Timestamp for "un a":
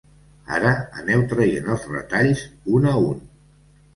2.79-2.97